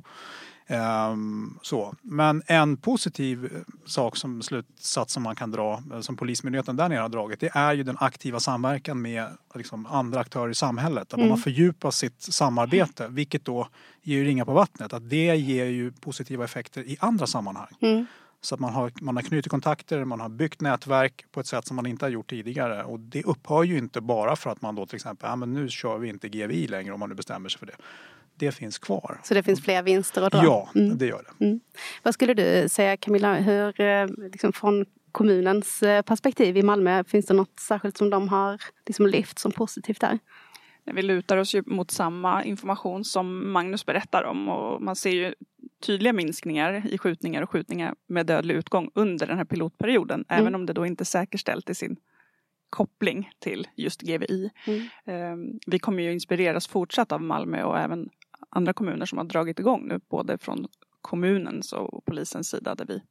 [0.66, 1.94] Ehm, så.
[2.02, 6.88] Men en positiv eh, sak som slutsats som man kan dra, eh, som Polismyndigheten där
[6.88, 11.12] nere har dragit, det är ju den aktiva samverkan med liksom, andra aktörer i samhället.
[11.12, 13.68] Att man har fördjupat sitt samarbete, vilket då
[14.02, 14.92] ger ju ringar på vattnet.
[14.92, 17.76] Att det ger ju positiva effekter i andra sammanhang.
[17.80, 18.06] Mm.
[18.44, 21.66] Så att man har, man har knutit kontakter, man har byggt nätverk på ett sätt
[21.66, 22.84] som man inte har gjort tidigare.
[22.84, 25.68] Och det upphör ju inte bara för att man då till exempel, ja men nu
[25.68, 27.76] kör vi inte GVI längre om man nu bestämmer sig för det.
[28.36, 29.20] Det finns kvar.
[29.24, 30.44] Så det finns fler vinster att dra?
[30.44, 30.98] Ja, Mm.
[30.98, 31.58] det gör det.
[32.02, 37.26] Vad skulle du säga Camilla, hur, eh, liksom från kommunens eh, perspektiv i Malmö, finns
[37.26, 40.18] det något särskilt som de har liksom lyft som positivt där?
[40.84, 45.34] Vi lutar oss ju mot samma information som Magnus berättar om och man ser ju
[45.86, 50.24] tydliga minskningar i skjutningar och skjutningar med dödlig utgång under den här pilotperioden.
[50.28, 50.40] Mm.
[50.42, 51.96] Även om det då inte är säkerställt i sin
[52.70, 54.50] koppling till just GVI.
[54.66, 54.80] Mm.
[55.04, 58.08] Eh, Vi kommer ju inspireras fortsatt av Malmö och även
[58.50, 60.66] andra kommuner som har dragit igång nu både från
[61.00, 63.02] kommunens och polisens sida där vi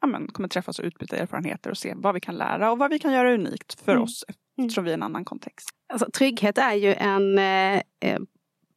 [0.00, 2.90] ja, men, kommer träffas och utbyta erfarenheter och se vad vi kan lära och vad
[2.90, 4.02] vi kan göra unikt för Mm.
[4.02, 4.24] oss
[4.58, 5.68] eftersom vi är en annan kontext.
[5.88, 8.20] Alltså, trygghet är ju en eh, eh,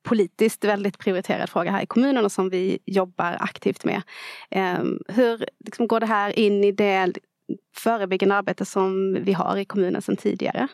[0.04, 4.02] politiskt väldigt prioriterad fråga här i kommunen och som vi jobbar aktivt med.
[4.52, 7.14] Eh, hur liksom, går det här in i det
[7.76, 10.68] förebyggande arbete som vi har i kommunen sedan tidigare?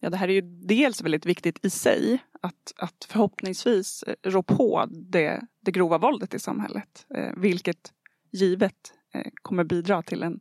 [0.00, 4.42] Ja, det här är ju dels väldigt viktigt i sig att, att förhoppningsvis eh, rå
[4.42, 7.06] på det, det grova våldet i samhället.
[7.14, 7.92] Eh, vilket
[8.32, 10.40] givet eh, kommer bidra till en,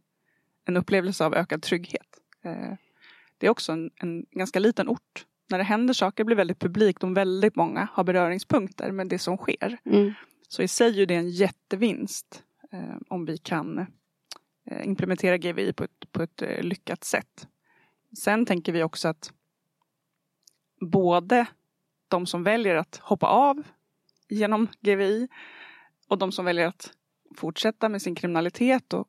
[0.65, 2.07] en upplevelse av ökad trygghet.
[2.43, 2.73] Eh,
[3.37, 5.25] det är också en, en ganska liten ort.
[5.49, 9.37] När det händer saker blir väldigt publikt och väldigt många har beröringspunkter med det som
[9.37, 9.77] sker.
[9.85, 10.13] Mm.
[10.47, 13.79] Så i sig är det en jättevinst eh, om vi kan
[14.65, 17.47] eh, implementera GVI på ett, på ett eh, lyckat sätt.
[18.17, 19.33] Sen tänker vi också att
[20.81, 21.45] både
[22.07, 23.63] de som väljer att hoppa av
[24.29, 25.27] genom GVI
[26.07, 26.93] och de som väljer att
[27.35, 29.07] fortsätta med sin kriminalitet och,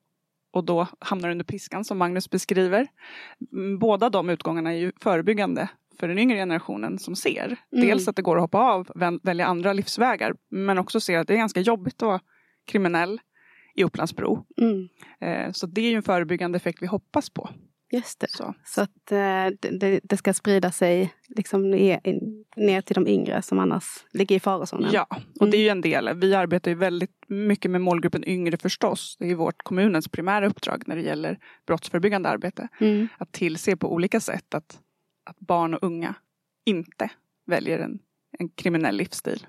[0.57, 2.87] och då hamnar under piskan som Magnus beskriver.
[3.53, 5.69] Mm, Båda de utgångarna är ju förebyggande
[6.01, 7.45] för den yngre generationen som ser.
[7.47, 7.57] Mm.
[7.87, 11.29] Dels att det går att hoppa av, väl- välja andra livsvägar men också ser att
[11.29, 12.21] det är ganska jobbigt att vara
[12.67, 13.21] kriminell
[13.75, 14.47] i Upplandsbro.
[14.61, 14.89] Mm.
[15.21, 17.51] Eh, så det är ju en förebyggande effekt vi hoppas på.
[17.91, 18.31] Just det.
[18.31, 18.55] Så.
[18.65, 19.47] Så att eh,
[19.81, 22.01] det, det ska sprida sig liksom ner,
[22.57, 24.91] ner till de yngre som annars ligger i farozonen.
[24.93, 25.07] Ja,
[25.41, 26.19] och det är ju en del.
[26.19, 29.17] Vi arbetar ju väldigt mycket med målgruppen yngre förstås.
[29.19, 32.69] Det är vårt kommunens primära uppdrag när det gäller brottsförebyggande arbete.
[32.81, 33.09] Mm.
[33.19, 34.81] Att tillse på olika sätt att,
[35.25, 36.15] att barn och unga
[36.65, 37.11] inte
[37.47, 37.99] väljer en,
[38.39, 39.47] en kriminell livsstil.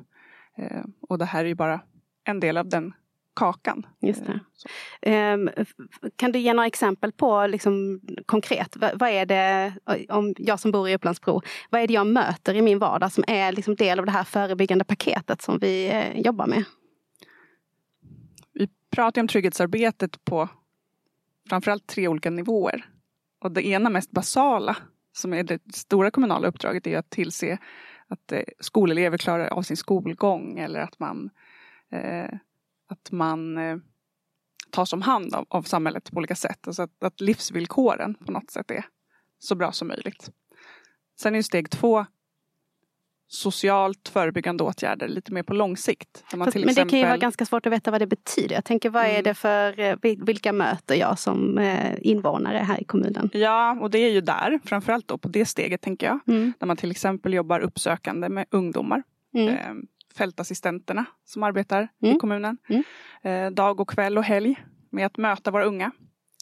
[0.58, 1.82] Eh, och det här är ju bara
[2.24, 2.94] en del av den
[3.38, 3.86] kakan.
[4.02, 4.24] Just
[5.58, 9.74] f- kan du ge några exempel på liksom, konkret, vad, vad är det,
[10.10, 13.24] om jag som bor i Upplandsbro, vad är det jag möter i min vardag som
[13.28, 16.64] är liksom del av det här förebyggande paketet som vi eh, jobbar med?
[18.54, 20.50] Vi pratar om trygghetsarbetet på
[21.50, 22.86] framförallt tre olika nivåer.
[23.40, 24.78] Och det ena mest basala,
[25.12, 27.58] som är det stora kommunala uppdraget, är att tillse
[28.08, 31.30] att eh, skolelever klarar av sin skolgång eller att man,
[31.92, 32.30] eh,
[32.88, 33.78] att man eh,
[34.72, 36.68] tas om hand av, av samhället på olika sätt.
[36.68, 38.86] Alltså att, att livsvillkoren på något sätt är
[39.40, 40.30] så bra som möjligt.
[41.20, 42.06] Sen är steg två
[43.30, 46.24] socialt förebyggande åtgärder lite mer på lång sikt.
[46.36, 48.56] Men det kan ju vara ganska svårt att veta vad det betyder.
[48.56, 49.24] Jag tänker vad är Mm.
[49.24, 53.30] det för, eh, vil- vilka möter jag som eh, invånare här i kommunen?
[53.34, 56.20] Ja, och det är ju där, framförallt då på det steget tänker jag.
[56.28, 56.54] Mm.
[56.60, 59.04] Där man till exempel jobbar uppsökande med ungdomar.
[59.34, 59.88] Mm.
[60.18, 62.16] Fältassistenterna som arbetar Mm.
[62.16, 62.58] i kommunen.
[62.70, 62.84] Mm.
[63.22, 64.56] Eh, dag och kväll och helg
[64.92, 65.92] med att möta våra unga.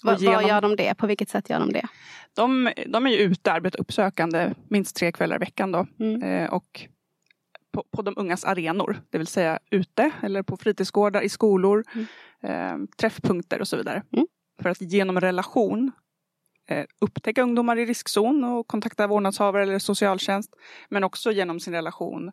[0.04, 0.96] Vad, gör de det?
[0.96, 1.88] På vilket sätt gör de det?
[2.36, 5.88] de, de är ju ute arbetar uppsökande minst tre kvällar i veckan då.
[6.00, 6.24] Mm.
[6.24, 6.88] Eh, och
[7.74, 12.06] på, på de ungas arenor, det vill säga ute eller på fritidsgårdar, i skolor, Mm.
[12.82, 14.04] eh, träffpunkter och så vidare.
[14.14, 14.28] Mm.
[14.62, 15.92] för att genom relation
[17.00, 20.54] upptäcka ungdomar i riskzon och kontakta vårdnadshavare eller socialtjänst.
[20.90, 22.32] Men också genom sin relation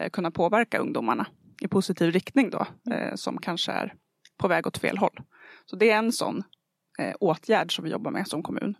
[0.00, 1.26] eh, kunna påverka ungdomarna
[1.60, 3.94] i positiv riktning då, eh, som kanske är
[4.36, 5.20] på väg åt fel håll.
[5.66, 6.42] Så det är en sån
[6.98, 8.74] eh, åtgärd som vi jobbar med som kommun.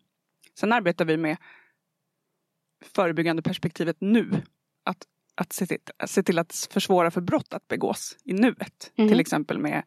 [0.58, 1.36] Sen arbetar vi med
[2.94, 4.42] förebyggande perspektivet nu.
[4.84, 8.92] Att, att se, till, se till att försvåra för brott att begås i nuet.
[8.96, 9.08] Mm.
[9.08, 9.82] Till exempel med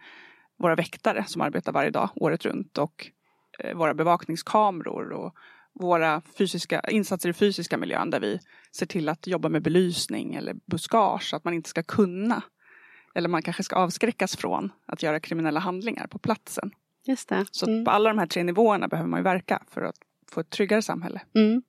[0.57, 3.11] våra väktare som arbetar varje dag året runt och eh,
[3.75, 5.35] våra bevakningskameror och
[5.79, 8.39] våra fysiska, insatser i fysiska miljön där vi
[8.71, 12.43] ser till att jobba med belysning eller buskage, att man inte ska kunna
[13.15, 16.71] eller man kanske ska avskräckas från att göra kriminella handlingar på platsen.
[17.05, 17.45] Just det.
[17.51, 17.85] Så Mm.
[17.85, 19.95] på alla de här tre nivåerna behöver man ju verka för att
[20.31, 21.21] få ett tryggare samhälle.
[21.35, 21.61] Mm.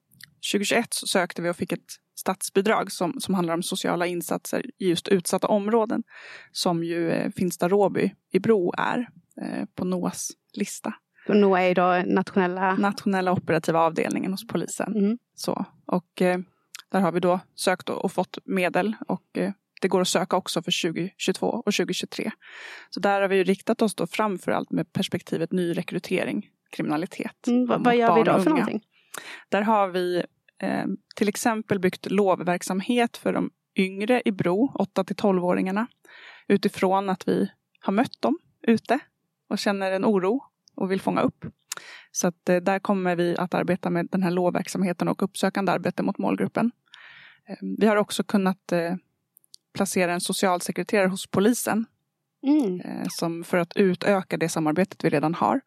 [0.51, 4.89] 2021 så sökte vi och fick ett statsbidrag som, som handlar om sociala insatser i
[4.89, 6.03] just utsatta områden.
[6.51, 9.09] Som ju eh, Finsta Råby i Bro är
[9.41, 10.93] eh, på NOAs lista.
[11.33, 12.75] NOA är då nationella...
[12.75, 14.95] Nationella operativa avdelningen hos polisen.
[14.95, 15.17] Mm.
[15.35, 16.39] Så, och eh,
[16.91, 20.35] där har vi då sökt och, och fått medel och eh, det går att söka
[20.35, 22.31] också för 2022 och 2023.
[22.89, 27.47] Så där har vi ju riktat oss då framför allt med perspektivet nyrekrytering, kriminalitet.
[27.47, 27.67] Mm.
[27.67, 28.81] Vad, vad gör vi då för någonting?
[29.49, 30.23] Där har vi
[30.61, 35.85] eh, till exempel byggt lovverksamhet för de yngre i Bro, 8 till 12-åringarna.
[36.47, 38.99] Utifrån att vi har mött dem ute
[39.49, 40.41] och känner en oro
[40.79, 41.45] och vill fånga upp.
[42.11, 46.03] Så att eh, där kommer vi att arbeta med den här lovverksamheten och uppsökande arbete
[46.03, 46.71] mot målgruppen.
[47.49, 48.95] Eh, vi har också kunnat eh,
[49.73, 51.85] placera en socialsekreterare hos polisen
[52.43, 52.79] Mm.
[52.81, 55.61] eh, som för att utöka det samarbetet vi redan har.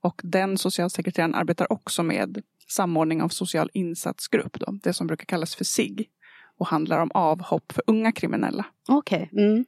[0.00, 5.54] Och den socialsekreteraren arbetar också med samordning av social insatsgrupp, då, det som brukar kallas
[5.54, 6.08] för SIG
[6.58, 8.66] och handlar om avhopp för unga kriminella.
[8.88, 9.30] Okej.
[9.32, 9.64] Mm.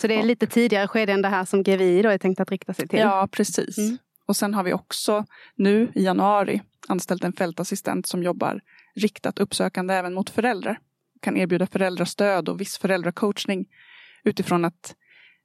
[0.00, 2.50] Så det är lite tidigare skede än det här som GVI då är tänkt att
[2.50, 2.98] rikta sig till?
[2.98, 3.78] Ja, precis.
[3.78, 3.98] Mm.
[4.26, 8.60] Och sen har vi också nu i januari anställt en fältassistent som jobbar
[8.94, 10.78] riktat uppsökande även mot föräldrar.
[11.20, 13.66] Kan erbjuda föräldrastöd och viss föräldracoachning
[14.24, 14.96] utifrån att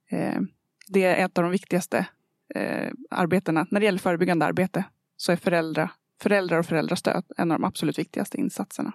[0.10, 0.42] eh,
[0.88, 2.08] det är ett av de viktigaste
[2.56, 3.68] eh, arbetena.
[3.72, 4.84] När det gäller förebyggande arbete
[5.18, 8.94] så är föräldrar, föräldrar och föräldrastöd en av de absolut viktigaste insatserna.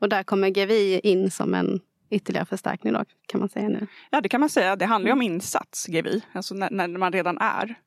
[0.00, 3.86] Och där kommer GVI in som en ytterligare förstärkning då, kan man säga nu.
[4.10, 4.76] Ja, det kan man säga.
[4.76, 6.22] Det handlar ju om insats, GVI.
[6.32, 7.78] Alltså när, när man redan är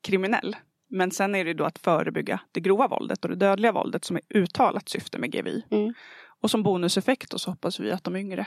[0.00, 0.56] kriminell.
[0.88, 4.16] Men sen är det då att förebygga det grova våldet och det dödliga våldet som
[4.16, 5.64] är uttalat syfte med GVI.
[5.70, 5.94] Mm.
[6.40, 8.46] Och som bonuseffekt så hoppas vi att de yngre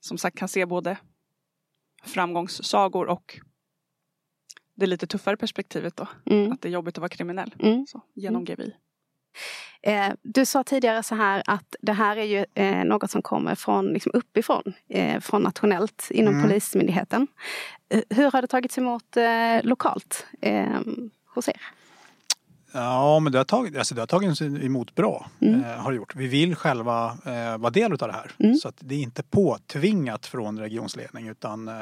[0.00, 0.98] som sagt kan se både
[2.02, 3.40] framgångssagor och
[4.74, 6.08] det lite tuffare perspektivet då.
[6.26, 6.52] Mm.
[6.52, 7.54] Att det är jobbigt att vara kriminell.
[7.58, 7.86] Mm.
[7.86, 8.74] Så, genom GVI.
[9.82, 13.54] Eh, du sa tidigare så här att det här är ju eh, något som kommer
[13.54, 16.48] från liksom uppifrån, eh, från nationellt inom Mm.
[16.48, 17.26] Polismyndigheten.
[17.88, 20.80] Eh, hur har det tagits emot eh, lokalt eh,
[21.34, 21.60] hos er?
[22.72, 25.26] Ja, men det har, tagit, alltså det har tagits emot bra.
[25.40, 25.64] Mm.
[25.64, 26.14] Eh, har gjort.
[26.16, 28.30] Vi vill själva eh, vara del av det här.
[28.38, 28.54] Mm.
[28.54, 31.74] Så att det är inte påtvingat från regionsledning utan eh,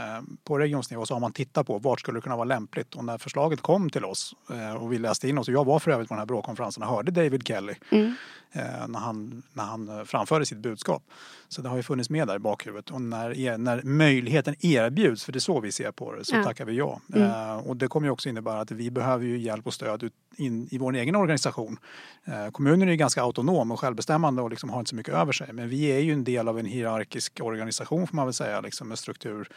[0.45, 2.95] på regionsnivå så har man tittat på vart skulle det kunna vara lämpligt.
[2.95, 5.79] Och när förslaget kom till oss eh, och vi läste in oss, och jag var
[5.79, 8.15] för övrigt på den här bråkonferensen och hörde David Kelly Mm.
[8.53, 11.03] eh, när, han, när han framförde sitt budskap.
[11.49, 12.91] Så det har ju funnits med där i bakhuvudet.
[12.91, 16.37] Och när, er- när möjligheten erbjuds, för det är så vi ser på det, så
[16.37, 16.45] Ja.
[16.45, 17.01] tackar vi ja.
[17.15, 17.31] Mm.
[17.61, 20.69] Och det kommer ju också innebära att vi behöver ju hjälp och stöd ut, in,
[20.79, 21.79] i vår egen organisation.
[22.25, 25.33] Eh, kommunen är ju ganska autonom och självbestämmande och liksom har inte så mycket över
[25.33, 25.53] sig.
[25.53, 28.89] Men vi är ju en del av en hierarkisk organisation får man väl säga, liksom
[28.89, 29.49] med struktur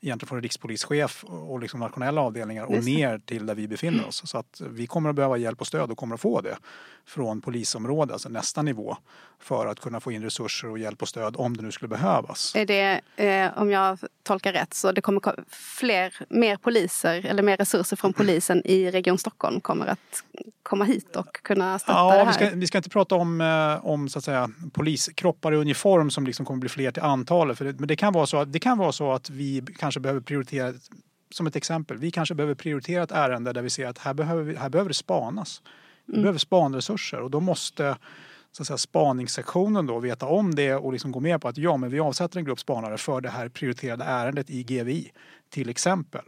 [0.00, 2.80] egentligen från rikspolischef och liksom nationella avdelningar och det.
[2.84, 4.22] ner till där vi befinner oss.
[4.30, 6.56] Så att vi kommer att behöva hjälp och stöd och kommer att få det
[7.06, 8.96] från polisområdet, alltså nästa nivå,
[9.40, 12.52] för att kunna få in resurser och hjälp och stöd om det nu skulle behövas.
[12.56, 17.42] Är det, eh, om jag tolkar rätt, så det kommer ko- fler, mer poliser eller
[17.42, 20.24] mer resurser från polisen i Region Stockholm kommer att
[20.62, 22.26] komma hit och kunna stötta det Ja, här?
[22.26, 26.10] vi ska, vi ska inte prata om, eh, om så att säga, poliskroppar i uniform
[26.10, 27.58] som liksom kommer bli fler till antalet.
[27.58, 29.95] För det, men det kan, vara så att, det kan vara så att vi kanske
[30.00, 30.72] behöver prioritera,
[31.30, 34.42] som ett exempel, vi kanske behöver prioritera ett ärende där vi ser att här behöver,
[34.42, 35.62] vi, här behöver det spanas.
[36.06, 36.22] Vi Mm.
[36.22, 37.96] behöver spanresurser och då måste
[38.52, 41.76] så att säga, spaningssektionen då veta om det och liksom gå med på att ja,
[41.76, 45.12] men vi avsätter en grupp spanare för det här prioriterade ärendet i GVI
[45.50, 46.24] till exempel.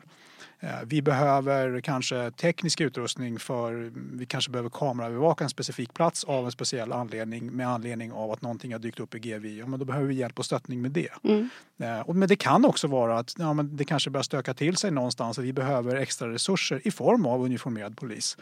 [0.60, 6.44] Eh, Vi behöver kanske teknisk utrustning för vi kanske behöver kameraövervaka en specifik plats av
[6.44, 9.58] en speciell anledning med anledning av att någonting har dykt upp i GVI.
[9.58, 11.08] Ja, men då behöver vi hjälp och stöttning med det.
[11.24, 11.48] Mm.
[11.82, 14.76] Eh, och- Men det kan också vara att ja, men det kanske börjar stöka till
[14.76, 18.36] sig någonstans och vi behöver extra resurser i form av uniformerad polis.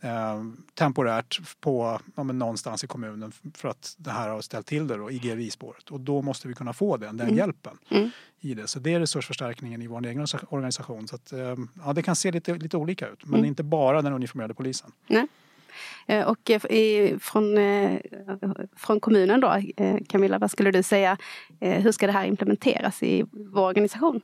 [0.00, 0.42] Eh,
[0.74, 4.96] temporärt på ja, men någonstans i kommunen för att det här har ställt till det
[4.96, 5.90] då, i GVI-spåret.
[5.90, 7.38] Och då måste vi kunna få den, den Mm.
[7.38, 7.78] hjälpen.
[7.90, 8.10] Mm.
[8.40, 8.66] I det.
[8.66, 11.08] Så det är resursförstärkningen i vår egen organisation.
[11.08, 11.54] Så att, eh,
[11.84, 13.44] ja, det kan se lite, lite olika ut, men Mm.
[13.44, 14.92] inte bara den uniformerade polisen.
[16.06, 18.00] Eh, Och eh, från, eh,
[18.76, 19.60] från kommunen då,
[20.08, 21.18] Camilla, vad skulle du säga?
[21.60, 24.20] Hur ska det här implementeras i vår organisation?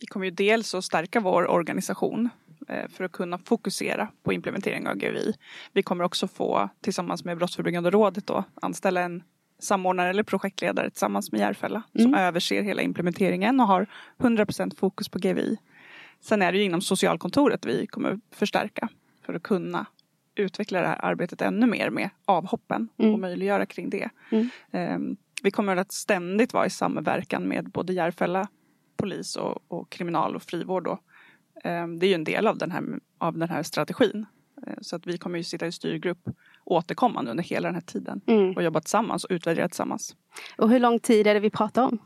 [0.00, 2.28] Vi kommer ju dels att stärka vår organisation
[2.88, 5.34] för att kunna fokusera på implementering av GVI.
[5.72, 9.22] Vi kommer också få tillsammans med Brottsförebyggande rådet då anställa en
[9.58, 12.14] samordnare eller projektledare tillsammans med Järfälla som Mm.
[12.14, 13.86] överser hela implementeringen och har
[14.18, 15.56] 100% fokus på GVI.
[16.20, 18.88] Sen är det ju inom socialkontoret vi kommer förstärka
[19.26, 19.86] för att kunna
[20.34, 23.12] utveckla det här arbetet ännu mer med avhoppen Mm.
[23.14, 24.08] och möjliggöra kring det.
[24.30, 24.48] Mm.
[24.72, 28.48] Ehm, Vi kommer att ständigt vara i samverkan med både Järfälla
[28.96, 30.84] polis och, och kriminal och frivård.
[30.84, 30.98] Då.
[31.64, 32.82] Ehm, Det är ju en del av den här,
[33.18, 34.26] av den här strategin.
[34.66, 36.28] Eh, Så att vi kommer ju sitta i styrgrupp
[36.64, 38.52] återkommande under hela den här tiden Mm.
[38.56, 40.16] och jobba tillsammans och utvärdera tillsammans.
[40.58, 41.98] Och hur lång tid är det vi pratar om?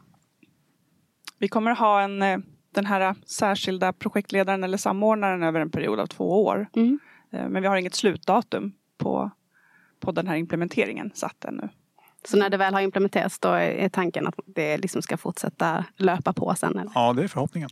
[1.38, 2.38] Vi kommer ha en, eh,
[2.74, 6.66] den här särskilda projektledaren eller samordnaren över en period av två år.
[6.76, 6.98] Mm.
[7.30, 9.30] Eh, Men vi har inget slutdatum på,
[10.00, 11.68] på den här implementeringen satt ännu.
[12.24, 16.32] Så när det väl har implementerats då är tanken att det liksom ska fortsätta löpa
[16.32, 16.78] på sen?
[16.78, 16.92] Eller?
[16.94, 17.70] Ja, det är förhoppningen.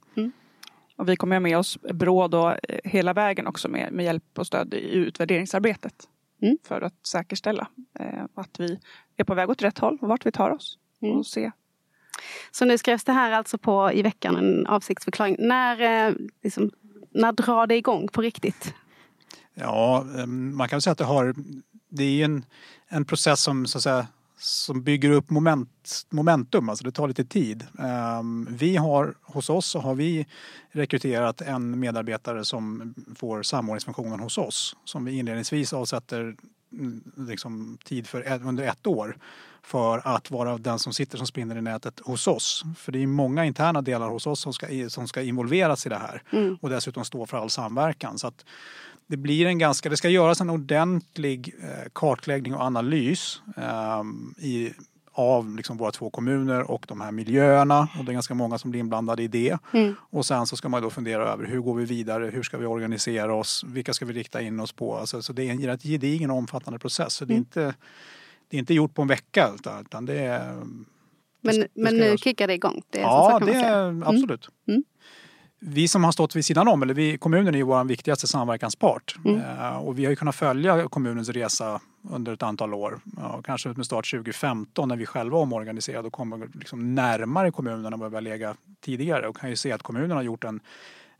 [0.96, 4.38] Och vi kommer ha med oss Brå då eh, hela vägen också med, med hjälp
[4.38, 5.94] och stöd i utvärderingsarbetet.
[6.42, 6.58] Mm.
[6.64, 8.78] För att säkerställa eh, att vi
[9.16, 10.78] är på väg åt rätt håll och vart vi tar oss.
[11.02, 11.16] Mm.
[11.16, 11.50] Och se.
[12.50, 15.36] Så nu skrevs det här alltså på i veckan, en avsiktsförklaring.
[15.38, 16.70] När, eh, liksom,
[17.10, 18.74] när drar det igång på riktigt?
[19.54, 21.34] Ja, eh, man kan säga att det har...
[21.88, 22.44] Det är en,
[22.88, 24.06] en process som, så att säga,
[24.38, 27.66] som bygger upp moment, momentum, alltså det tar lite tid.
[27.78, 30.26] Ehm, Vi har, hos oss så har vi
[30.70, 34.76] rekryterat en medarbetare som får samordningsfunktionen hos oss.
[34.84, 36.36] Som vi inledningsvis avsätter
[36.72, 39.16] mm, liksom, tid för under ett år
[39.62, 42.64] för att vara den som sitter som spinner i nätet hos oss.
[42.76, 45.98] För det är många interna delar hos oss som ska, som ska involveras i det
[45.98, 46.58] här Mm.
[46.60, 48.18] och dessutom stå för all samverkan.
[48.18, 48.44] Så att
[49.06, 54.02] det blir en ganska, det ska göras en ordentlig eh, kartläggning och analys eh,
[54.46, 54.72] i,
[55.12, 57.88] av liksom våra två kommuner och de här miljöerna.
[57.98, 59.58] Och det är ganska många som blir inblandade i det.
[59.72, 59.94] Mm.
[60.10, 62.66] Och sen så ska man då fundera över hur går vi vidare, hur ska vi
[62.66, 64.96] organisera oss, vilka ska vi rikta in oss på.
[64.96, 67.14] Alltså, så det är en rätt gedigen och omfattande process.
[67.14, 67.42] Så det är, Mm.
[67.44, 67.74] inte,
[68.48, 70.54] det är inte gjort på en vecka utan, det är...
[70.54, 70.64] det
[71.40, 72.20] Men, ska- det men ska nu göras.
[72.20, 72.82] kickar det igång?
[72.90, 74.48] Det Ja, det är absolut.
[74.68, 74.84] Mm.
[75.58, 79.16] Vi som har stått vid sidan om, eller vi, kommunen är ju vår viktigaste samverkanspart.
[79.24, 79.40] Mm.
[79.40, 83.00] Eh, och vi har ju kunnat följa kommunens resa under ett antal år.
[83.16, 88.00] Ja, kanske med start 2015 när vi själva omorganiserade och kommer liksom närmare kommunen än
[88.00, 89.28] vad vi har legat tidigare.
[89.28, 90.60] Och kan ju se att kommunen har gjort en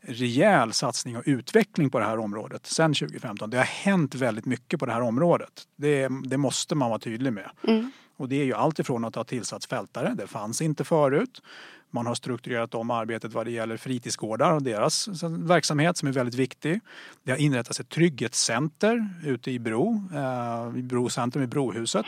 [0.01, 3.49] rejäl satsning och utveckling på det här området sedan 2015.
[3.49, 5.63] Det har hänt väldigt mycket på det här området.
[5.75, 7.49] Det, det måste man vara tydlig med.
[7.63, 7.91] Mm.
[8.17, 11.41] Och det är ju allt ifrån att ha tillsatts fältare, det fanns inte förut.
[11.89, 16.35] Man har strukturerat om arbetet vad det gäller fritidsgårdar och deras verksamhet som är väldigt
[16.35, 16.79] viktig.
[17.23, 22.05] Det har inrättats ett trygghetscenter ute i Bro, eh, i Bro centrum i Brohuset,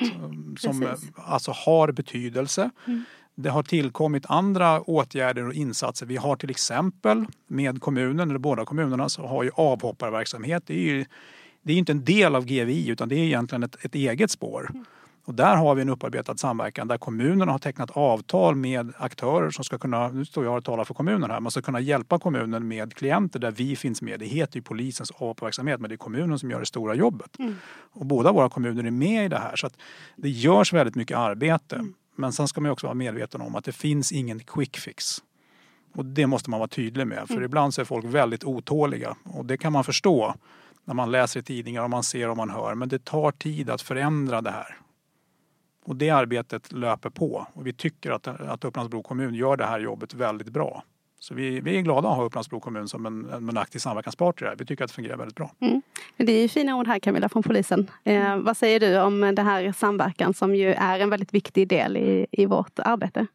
[0.59, 1.09] som eh, precis.
[1.15, 2.69] alltså har betydelse.
[2.87, 3.03] Mm.
[3.35, 6.05] Det har tillkommit andra åtgärder och insatser.
[6.05, 10.63] Vi har till exempel med kommunen, eller båda kommunerna, så har ju avhopparverksamhet.
[10.65, 11.05] Det är ju
[11.61, 14.71] det är inte en del av GVI utan det är egentligen ett, ett eget spår.
[15.29, 19.63] Och där har vi en upparbetad samverkan där kommunerna har tecknat avtal med aktörer som
[19.63, 22.67] ska kunna, nu står jag och talar för kommunen här, man ska kunna hjälpa kommunen
[22.67, 24.19] med klienter där vi finns med.
[24.19, 27.39] Det heter ju polisens avhopparverksamhet men det är kommunen som gör det stora jobbet.
[27.39, 27.55] Mm.
[27.91, 29.77] Och båda våra kommuner är med i det här så att
[30.15, 31.85] det görs väldigt mycket arbete.
[32.15, 35.05] Men sen ska man också vara medveten om att det finns ingen quick fix.
[35.95, 39.45] Och det måste man vara tydlig med för ibland så är folk väldigt otåliga och
[39.45, 40.35] det kan man förstå
[40.85, 42.75] när man läser i tidningar och man ser och man hör.
[42.75, 44.79] Men det tar tid att förändra det här.
[45.89, 49.79] Och det arbetet löper på och vi tycker att, att Upplands-Bro kommun gör det här
[49.79, 50.83] jobbet väldigt bra.
[51.19, 54.43] Så vi, vi är glada att ha Upplands-Bro kommun som en, en aktiv samverkanspart i
[54.43, 54.57] det här.
[54.59, 55.51] Vi tycker att det fungerar väldigt bra.
[56.17, 57.91] Men Det är ju fina ord här Camilla från polisen.
[58.03, 61.97] Eh, vad säger du om det här samverkan som ju är en väldigt viktig del
[61.97, 63.27] i, i vårt arbete?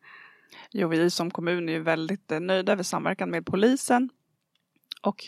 [0.71, 4.11] Jo, vi som kommun är ju väldigt eh, nöjda över samverkan med polisen.
[5.03, 5.25] Och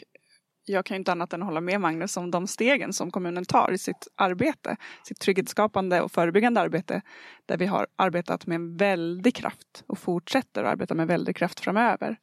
[0.66, 3.72] jag kan ju inte annat än hålla med Magnus om de stegen som kommunen tar
[3.72, 4.76] i sitt arbete.
[5.04, 7.02] Sitt trygghetsskapande och förebyggande arbete.
[7.46, 11.60] Där vi har arbetat med en väldig kraft och fortsätter att arbeta med väldig kraft
[11.60, 12.16] framöver.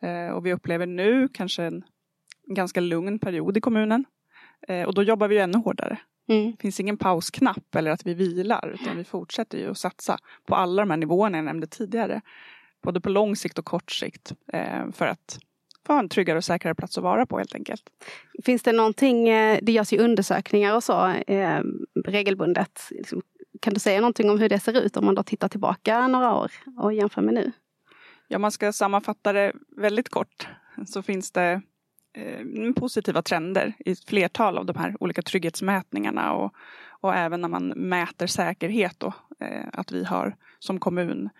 [0.00, 1.84] Eh, och vi upplever nu kanske en,
[2.48, 4.04] ganska lugn period i kommunen.
[4.68, 5.98] Eh, och då jobbar vi ännu hårdare.
[6.28, 6.50] Mm.
[6.50, 10.54] Det finns ingen pausknapp eller att vi vilar utan vi fortsätter ju att satsa på
[10.54, 12.20] alla de här nivåerna jag nämnde tidigare.
[12.82, 15.38] Både på lång sikt och kort sikt eh, för att
[15.92, 17.82] ha en tryggare och säkrare plats att vara på helt enkelt.
[18.44, 21.60] Finns det någonting, eh, det görs ju undersökningar och så eh,
[22.04, 22.80] regelbundet.
[22.90, 23.22] Liksom,
[23.60, 26.34] kan du säga någonting om hur det ser ut om man då tittar tillbaka några
[26.34, 27.52] år och jämför med nu?
[28.28, 30.48] Ja, man ska sammanfatta det väldigt kort
[30.86, 31.60] så finns det
[32.14, 36.54] eh, positiva trender i ett flertal av de här olika trygghetsmätningarna och,
[37.00, 41.30] och även när man mäter säkerhet då, eh, att vi har som kommun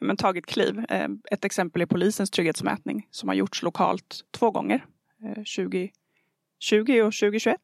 [0.00, 0.84] men, tagit kliv.
[0.88, 4.86] Eh, ett exempel är polisens trygghetsmätning som har gjorts lokalt två gånger,
[5.20, 5.92] 2020
[7.02, 7.60] och 2021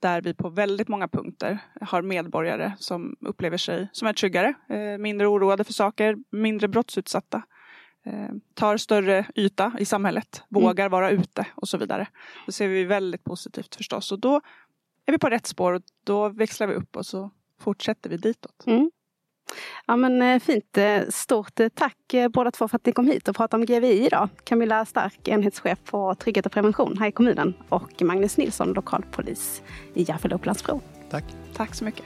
[0.00, 4.54] där vi på väldigt många punkter har medborgare som upplever sig som är tryggare,
[4.98, 7.42] mindre oroade för saker, mindre brottsutsatta
[8.08, 10.62] Eh, tar större yta i samhället, mm.
[10.62, 10.92] vågar mm.
[10.92, 12.08] vara ute och så vidare.
[12.46, 14.40] Det ser vi väldigt positivt förstås och då
[15.06, 17.30] är vi på rätt spår och då växlar vi upp och så
[17.60, 18.66] fortsätter vi ditåt.
[18.66, 18.90] Mm.
[19.86, 20.78] Ja men eh, fint.
[20.78, 21.96] Eh, stort tack
[22.30, 24.28] båda två för att ni kom hit och pratade om GVI idag.
[24.44, 29.62] Camilla Stark, enhetschef på trygghet och prevention här i kommunen och Magnus Nilsson, lokalpolis
[29.94, 30.80] i Järfälla Upplandsbro.
[31.10, 31.24] Tack.
[31.54, 32.04] Tack så mycket.